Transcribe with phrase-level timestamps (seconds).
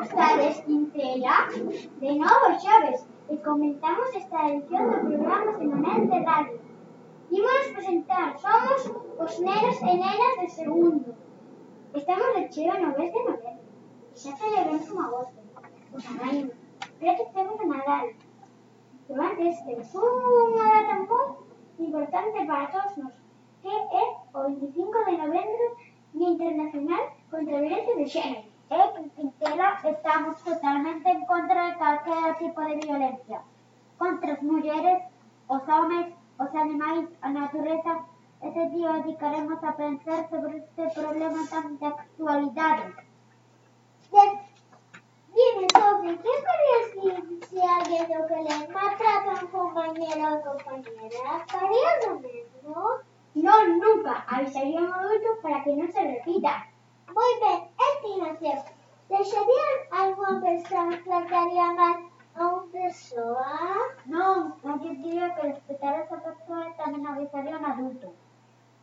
[0.00, 1.48] Ollera?
[2.00, 6.58] De novo, xoves, e comentamos esta edición do programa semanal de radio.
[7.30, 8.80] Imos presentar, somos
[9.18, 11.14] os nenos e nenas de segundo.
[11.94, 13.64] Estamos de cheo no mes de novembro.
[14.14, 15.40] Xa celebramos un agosto.
[15.92, 16.56] Os amaños.
[16.98, 18.08] Pero que temos a Nadal.
[19.06, 21.28] Pero antes temos unha data moi
[21.78, 23.16] importante para todos nós,
[23.60, 25.64] que é o 25 de novembro,
[26.14, 28.48] Día Internacional contra a Violencia de Xénero.
[28.70, 28.76] E
[29.50, 33.42] en Quintela estamos totalmente en contra de calquera tipo de violencia.
[33.98, 35.02] Contra as mulleres,
[35.48, 36.06] os homes,
[36.38, 37.92] os animais, a natureza.
[38.40, 42.94] Este día dedicaremos a pensar sobre este problema tan de actualidade.
[44.12, 44.50] De-
[45.36, 50.58] Dime, Sofi, ¿qué farías si, si alguien do que le maltrata a un compañero o
[50.68, 51.46] compañera?
[51.52, 52.74] ¿Farías lo mismo?
[53.34, 54.24] No, nunca.
[54.28, 56.66] Avisaría a un adulto para que no se repita.
[57.16, 58.58] Muy bien, estimación.
[58.66, 58.79] ¿Deixarían
[59.12, 63.74] a alguna persona trataría mal a una persona?
[64.06, 68.08] Non, non que diría que respetar a esa persoa e tamén avisaría a un adulto.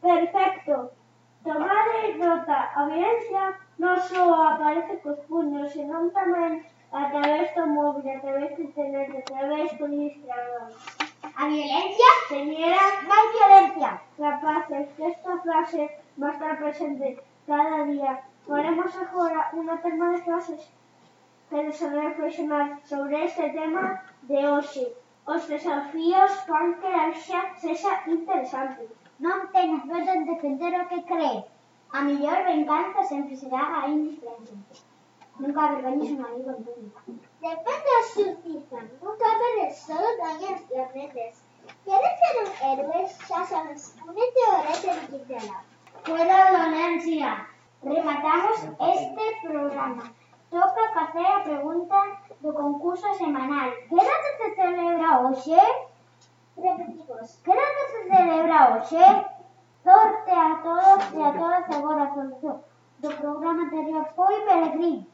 [0.00, 0.94] Perfecto.
[1.42, 4.22] Tomade nota, a violencia non só
[4.54, 6.62] aparece cos puños, senón tamén
[6.94, 10.70] a través do móvil, a través do internet, a través do Instagram.
[11.34, 13.90] A violencia Señora, máis violencia.
[14.22, 15.82] rapaces, que esta frase
[16.14, 18.22] va a estar presente cada día.
[18.46, 20.62] Faremos agora unha terma de clases
[21.52, 24.96] pero sobre reflexionar sobre este tema de hoxe.
[25.26, 28.88] Os desafíos fan que a xa sexa interesante.
[29.20, 31.44] Non teñas medo en defender o que crees.
[31.92, 34.56] A mellor venganza sempre será a indiferencia.
[35.38, 36.98] Nunca avergañes un amigo en público.
[37.44, 38.78] Depende da xustiza.
[39.04, 41.34] Nunca veres solo dañas e aprendes.
[41.84, 43.00] Queres ser un héroe?
[43.28, 45.58] Xa sabes, únete ao rete de Quintela.
[46.04, 47.30] Cuida a Lencia.
[47.82, 50.12] Rematamos este programa.
[50.50, 51.96] Toca facer a pregunta
[52.40, 53.72] do concurso semanal.
[53.88, 55.58] Que data se celebra hoxe?
[56.56, 57.40] Repetimos.
[57.42, 59.04] Que data se celebra hoxe?
[59.82, 62.62] Sorte a todos e a todas agora a solución
[63.00, 65.04] do programa anterior foi Peregrín.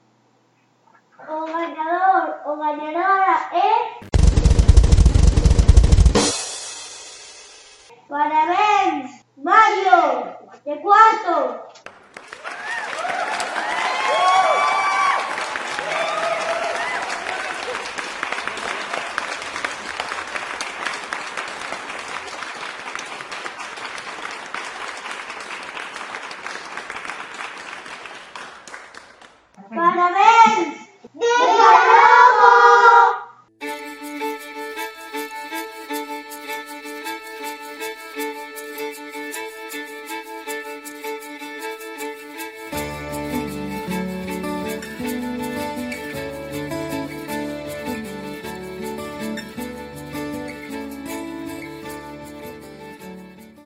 [1.27, 3.99] O gañador, o gañadora é...
[8.09, 10.37] Parabéns, Mario,
[10.67, 11.69] de cuarto.
[29.71, 30.18] 干了